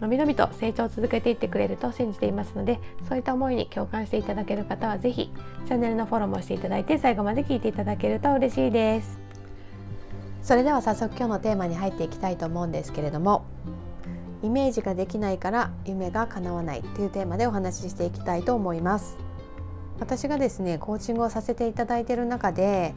[0.00, 2.78] のびのびと成長を続けていってくれると信じていますので
[3.08, 5.30] そういった思いに共感していただける方は是非
[5.66, 9.18] チャンネルのフォローもしていただいて最後まで聞いていただけると嬉しいです。
[10.42, 13.44] それでは早速今日のテーマに入っていきたいと思うんですけれども
[14.44, 19.16] イメージができないから夢が叶わないというテーマでお話ししていきたいと思います。
[19.98, 22.94] 私がですねコーチングをさせていただいている中で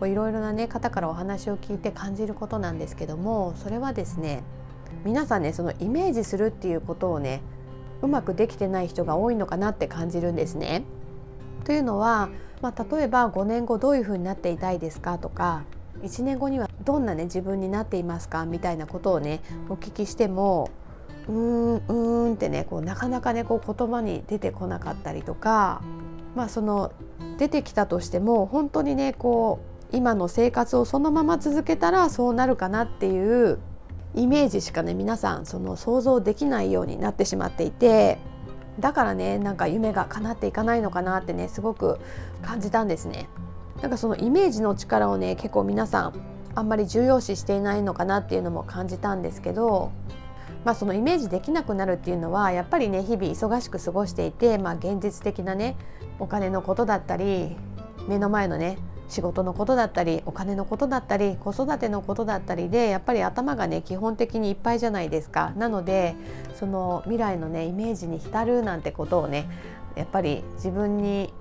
[0.00, 4.44] いろいろな、ね、方からお話を聞いて感じることなんですけどもそれはですね
[5.04, 7.40] 皆さんねそのイメージするっていうことをね
[8.02, 10.84] うまくできてない人が多いのかなって感じるんですね。
[11.64, 12.30] というのは、
[12.62, 15.64] まあ、例えば5年後どういうふうになっていたいですかとか
[16.02, 20.70] 1年後にはどんなね自分になっていますかみたいなことをねお聞きしても
[21.28, 25.82] うーんうーんってねこうなかなかねこう言葉に出てこなかったりとか
[26.34, 26.92] まあその
[27.36, 29.60] 出てきたとしても本当にねこ
[29.92, 33.58] う今の生活をそのまま続けたらそうなるかなっていう
[34.18, 38.18] イメージしかね皆さんその想像できないようになってしまっていて
[38.80, 41.98] だからねなんか夢が叶っていかないのかなってねすごく
[42.42, 43.28] 感じたんですね。
[43.82, 46.12] なんかそのイメージの力をね結構皆さん
[46.56, 49.92] あんまり重要視していないのかなっていうのも感じたんですけど
[50.64, 55.76] まあ、そのイメージできなくなるっていうのはやっぱりね日々忙しく過ごしていて、まあ、現実的なね
[56.18, 57.56] お金のことだったり
[58.08, 58.78] 目の前のね
[59.08, 65.52] 仕事のことだったりお金のことだったり子育てのことだったりでやっぱり頭がね基本的にいっぱいじゃないですか。
[65.56, 66.14] なので
[66.54, 69.48] その未来のねイメージに浸るなんてことをね
[69.96, 71.32] やっぱり自分に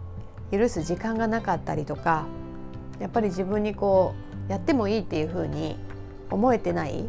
[0.52, 2.26] 許す時間がなかったりとか
[3.00, 4.14] やっぱり自分にこ
[4.47, 5.78] うやってもいいっていうふうに
[6.30, 7.06] 思えてない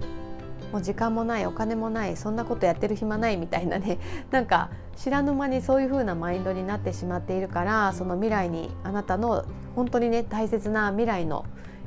[0.73, 3.99] もう時間もないお金もないそんなことやってる暇ないみたいなね
[4.31, 9.45] なんか知らぬ間にそういう風なマインドになってしまっているからその未来にあなたの
[9.79, 11.45] 本当にね大切な未来の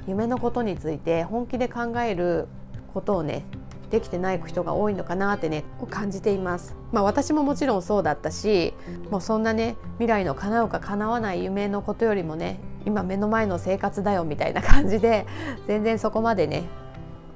[0.08, 2.48] 夢のことについて本気で考える
[2.94, 3.44] ことをね
[3.90, 6.78] できてない人が多いのかなってね感じています。
[6.94, 8.74] まあ私ももちろんそうだったし
[9.10, 15.26] もうそんなね未来の叶うか叶わない夢のことよりもね今目の前の生活だよみたいな感じで
[15.68, 16.64] 全然そこまでね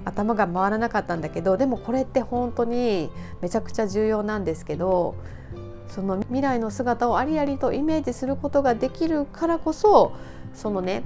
[0.05, 3.09] 頭が回らなかったんだけどでもこれって本当に
[3.41, 5.15] めちゃくちゃ重要なんですけど
[5.89, 10.13] その未来の姿をありありとイメージすることができるからこそ
[10.55, 11.03] そのね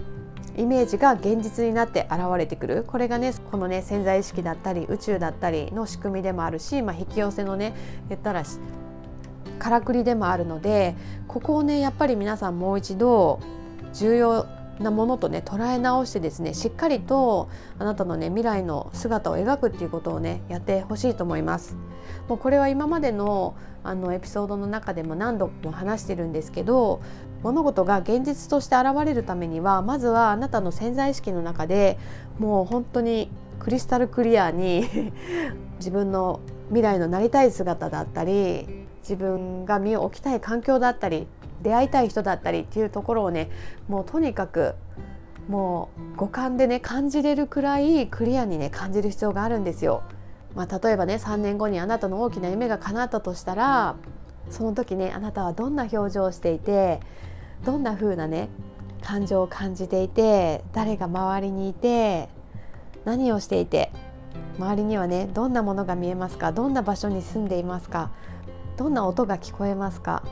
[0.57, 7.73] イメージが現実になって現れてくるこれがねこのね潜在意識だったり宇宙だったりの仕組みでもあるし、まあ、引き寄せのね
[8.09, 8.43] 言ったら
[9.57, 10.95] からくりでもあるので
[11.27, 13.39] ここをねやっぱり皆さんもう一度
[13.93, 14.45] 重要
[14.79, 21.75] なものとね捉え直してですねしっかりとあなたのね未来の姿を描くっていうことをねやってほしいと思います。
[22.27, 27.01] もうこれは今までのあのエピソードの中でも何度も話してるんですけど
[27.43, 31.97] 物事が現実として現れるためにはまずはあなたの潜在意識の中で
[32.37, 33.29] もう本当に
[33.59, 34.85] クリスタルクリアに
[35.79, 41.27] 自分の未来のなりたい姿だったり自分が身を置きたい環境だったり
[41.61, 43.49] 出会いたい人だったりっていうところをね
[43.87, 44.75] もうとにかく
[45.47, 50.03] もう五感でね感じれるくらいクリアにね感じる必要があるんですよ。
[50.55, 53.95] まあ、例えばね3年後にあなたの大きな夢が叶ったとしたら
[54.49, 56.99] その時ねあなたはどんな表情をしていて
[57.65, 58.49] どんな風なね
[59.01, 62.29] 感情を感じていて誰が周りにいて
[63.05, 63.91] 何をしていて
[64.57, 68.11] 周りにはねどんなものが見えますかどんな場所に住んでいますか
[68.77, 70.23] どんな音が聞こえますか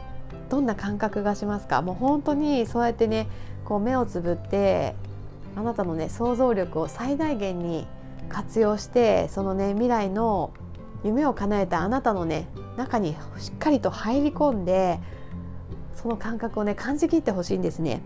[0.49, 3.27] どんな感覚がしますかもう本当にそうやってね
[3.65, 4.95] こう目をつぶって
[5.55, 7.87] あなたのね想像力を最大限に
[8.29, 10.53] 活用してそのね未来の
[11.03, 14.99] 夢を叶えたあなたのね中にしっかりと入り込んで
[15.97, 18.01] その感覚をね感じきってほしいんですね。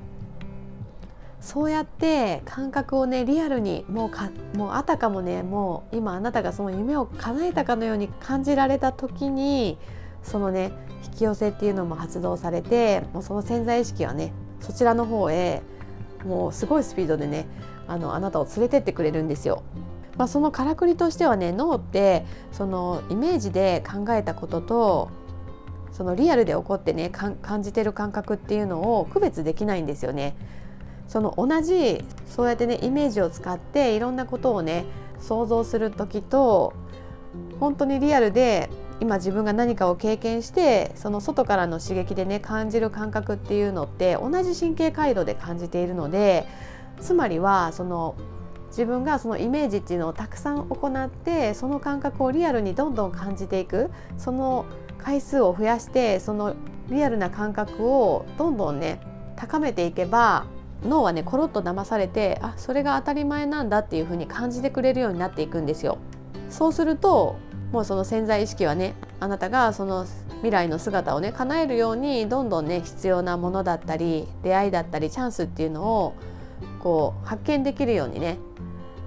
[1.41, 9.77] そうやって感覚をねリアルにもうかもうあたかもねもう今あなたがその夢を叶えたかのように感じられた時に
[10.21, 10.71] そのね
[11.03, 15.63] 引き寄せっていうのも発動されてもうその潜在意識はねそちらの方へ
[16.23, 17.47] もうすごいスピードでね
[17.87, 19.63] あのあなたを連れてってくれるんですよ。
[20.17, 25.09] まあ、そのからくりとしてはね脳ってそのイメージで考えたことと
[25.91, 30.35] そのリアルで起こってね感じてる感覚っていうのを区別できないんですよね。
[31.07, 34.85] その同じそうやってねイメージを使っていろんなことをね
[35.19, 36.73] 想像する時と
[37.59, 38.69] 本当にリアルで
[39.01, 46.47] 今自分が何かを経験してその外からの刺激でね感じる感覚っていうのって同じ神経回路で感じているので
[46.99, 48.15] つまりはその
[48.67, 54.65] 自分がそのイメージっていうのをたくさん行ってその感覚をリアルにどんどん感じていくその
[55.03, 56.56] 回数を増やしてその
[56.89, 59.00] リアルな感覚をどんどんね
[59.36, 60.45] 高めていけば
[60.83, 65.98] 脳はねコロッと騙されてあそれが当たり前なんだっていう風に感じてくれるようになっていくんですよ。
[66.50, 67.38] そうすると
[67.71, 70.06] もうその潜在意識はねあなたがその
[70.38, 76.15] 未来の姿をね叶えるようにどんどんね必要なものだったり出会いだったりチャンスっていうのを
[76.80, 78.38] こう発見できるようにね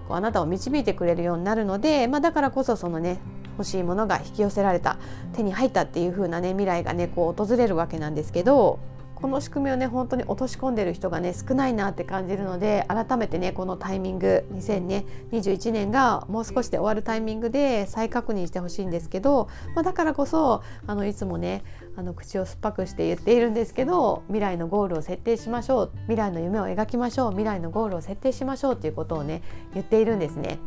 [0.08, 3.18] こうあなたを導いてくれるようになるので、まあ、だからこそそのね
[3.58, 4.98] 欲しいものが引き寄せられた
[5.32, 8.78] 手に入ったっていう風なね未来がねこう訪れるわけなんですけど
[9.24, 21.64] この仕組みをね本当に落とし込んでる人がね少ないなって感じるので改めてねこのタイミング2021年がもう少しで終わるタイミングで再確認してほしいんですけど、まあ、だからこそあのいつもね
[21.96, 29.42] あの口を酸っぱくして言っているんですけど未来のゴールを設定しましょう未来の夢を描きましょう未来のゴールを設定しましょうっていうことをね
[29.72, 30.58] 言っているんですね。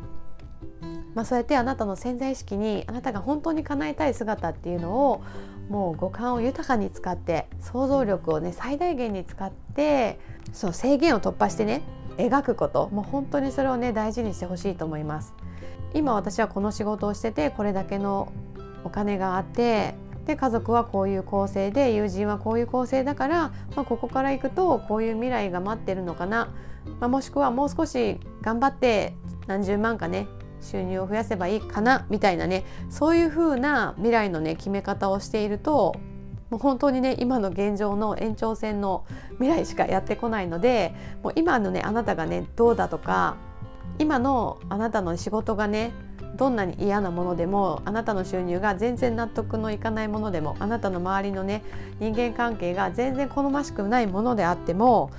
[1.17, 5.23] まあ、そうやってあなたの潜在意識にあなたが本当に叶えたい姿っていうのを
[5.67, 10.19] もう五感を豊かに使って想像力をね最大限に使って
[10.53, 11.81] そう制限を突破してね
[12.17, 15.33] 描くこともう本当にそれをね大事にしてほしいと思います。
[15.95, 18.31] 今私はこの仕事をしててこれだけの
[18.83, 19.95] お金があって
[20.27, 26.53] で家族はこういう構成で友人はこういう構成だから、まあ、ここから行くとこういう未来が待ってるのかな、
[26.99, 29.15] まあ、もしくはもう少し頑張って
[29.47, 30.27] 何十万かね
[30.61, 35.95] 収入を増やせばいいかなみたいなねそういう風な未来のね決め方をしていると
[36.49, 39.05] もう本当にね今の現状の延長線の
[39.39, 40.93] 未来しかやってこないので
[41.23, 43.37] もう今のねあなたがねどうだとか
[43.99, 45.91] 今のあなたの仕事がね
[46.35, 51.63] どんなに嫌なものでもあなたの収入が全然納得のいかないものでもあなたの周りのね
[51.99, 55.11] 人間関係が全然好ましくないものであっても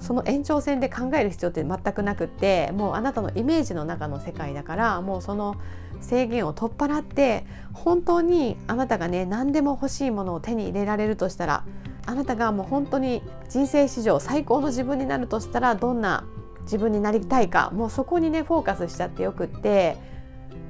[0.00, 5.56] その延長線で考える必要って全くなくってもうあなたのイメージの中の世界だからもうその
[6.00, 7.44] 制限を取っ払って
[7.74, 11.64] 本当にあなたがね何でも欲しいものを手に入れられるとしたら
[12.06, 16.24] あなたがもう本当に人生史上最高の自分になるとしたらどんな
[16.62, 19.96] 自分になりたいかもうそこにねフォーカスしちゃってよくって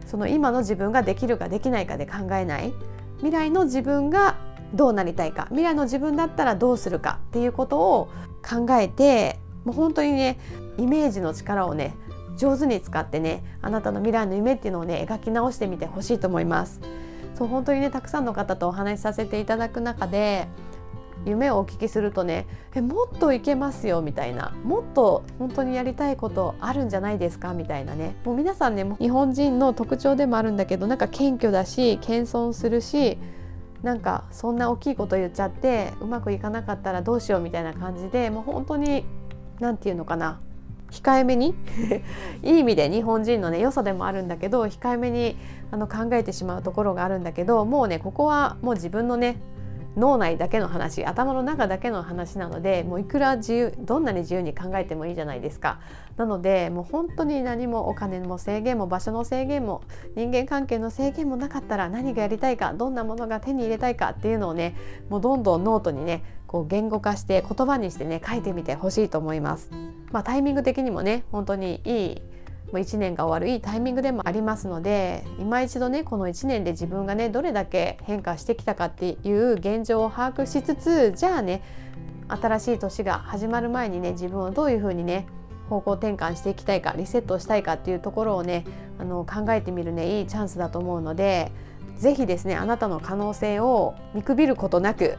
[0.06, 2.73] その今の自分ができるかできないかで考えない。
[3.19, 4.38] 未来の自分が
[4.75, 5.47] どうなりたいか。
[5.51, 8.09] 未来の自分だったらどうするかっていうことを
[8.49, 10.39] 考えてもう本当にね
[10.79, 11.95] イメージの力をね
[12.37, 16.81] 上手に使ってねあなたの未来の夢っていうのをね描き直してみてほしいと思います。
[17.35, 20.47] そう本当にねたくさんの方とお話しさせていただく中で
[21.27, 24.55] 夢をお聞きするとねえもっといけますよみたいな。
[24.65, 28.17] もっと本当にやりたいことあるんじゃないですかみたいなね。
[28.25, 33.19] もう皆さんね日本人の特徴でもあるんだけどなんか謙虚だし謙遜するし
[33.82, 39.05] なんかそんな大きいこと言っちゃってうまくいかなかったらどうしようみたいな感じでもう本当に
[39.59, 40.41] 何て言うのかな。
[40.91, 41.55] 控えめに？
[42.43, 45.37] いい意味で日本人のね良さでもあるんだけど控えめに
[45.71, 49.37] あの考えてしまうところがあるんだけどもうねここはもう自分のね
[49.97, 55.81] 脳内だけの話頭の中だけの話なのでもういくら自由どんなに自由に考えてもいいじゃないですか
[56.17, 59.83] なのでもう本当に何もお金も制限も場所の制限も
[60.15, 64.76] 人間関係の制限もなかったら何がやりたいかどんなものが手に入れたいかっていうのをね
[65.09, 69.71] もうどんどんノートにねこう言語化して言葉にしてね書いてみてほしいと思います。
[70.11, 72.23] まあ、タイミング的にもね本当にいい
[72.79, 81.62] 1年が終わるいいタイミングでもありますので今一度ねこの1年で自分がねどれだけ変化してきたかっていう現状を把握しつつじゃあね
[82.29, 85.27] 新しい年が始まる前にね自分をどういうふうにね
[85.69, 88.65] 方向転換していきたいかリセットしたいかっていうところをね
[88.99, 91.53] あの考えてみるねいいチャンスだと思うので
[91.97, 95.17] 是非ですねあなたの可能性を見くびることなく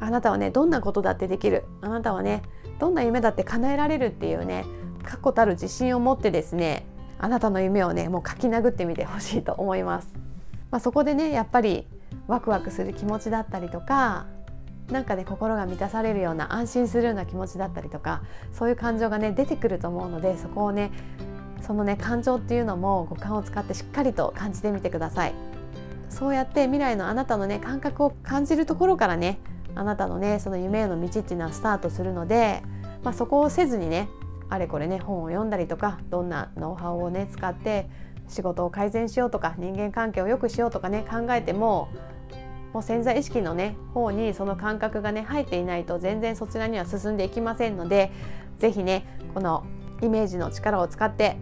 [0.00, 2.42] あなたはねどんなことだってできるあなたはね
[2.78, 4.64] どんな夢だって叶えられるっていうね
[5.02, 6.86] 確固たる自信を持ってですね
[7.18, 10.14] あなたの夢をねもう書き殴ってみてほしいと思います。
[10.70, 11.86] まあ、そこでねやっぱり
[12.26, 14.26] ワクワクする気持ちだったりとか
[14.90, 20.90] なんかね心が満たされるような安心するような気持ちだったりとかそういう感情がね出てくると思うのでそこをね
[21.60, 25.34] そのね感情っていうのも五感を使ってしっかりと感じてみてください
[26.08, 29.38] そうやって未来のあなたのね感覚を感じるところからね
[29.74, 32.62] あなたのねその夢への道っていうのはスタートするので、
[33.02, 34.08] まあ、そこをせずにね
[34.52, 37.88] あれこれね本を読んだりとかどんなノウハウをね使って
[38.28, 41.88] 仕事を改善しようとか人間関係を良くしようとかね考えても
[42.74, 48.12] もう潜在意識のね方にその感覚がね入っていないと全然そちらには進んでいきませんので
[48.58, 49.64] 是非ねこの
[50.02, 51.38] イメージの力を使って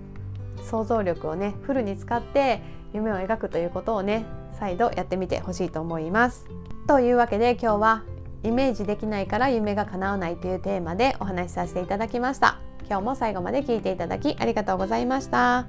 [0.63, 2.63] 想像力をねフルに使って
[2.93, 6.47] 夢を描くということをね再度やってみてほしいと思います。
[6.87, 8.05] というわけで今日は
[8.45, 12.70] イメージできないから夢が叶わないというテーマでお話しさせていただきました。
[12.91, 15.69] 今日も最後まで聞いていただきありがとうございました。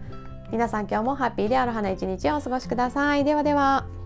[0.52, 3.24] 皆さん今日もハッピーである花一日をお過ごしください。
[3.24, 4.01] ではでは。